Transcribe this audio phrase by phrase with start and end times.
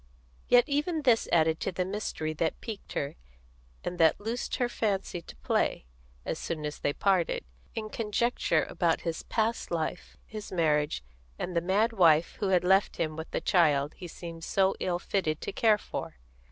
[0.47, 3.17] Yet even this added to the mystery that piqued her,
[3.83, 5.85] and that loosed her fancy to play,
[6.25, 11.03] as soon as they parted, in conjecture about his past life, his marriage,
[11.37, 14.97] and the mad wife who had left him with the child he seemed so ill
[14.97, 16.15] fitted to care for.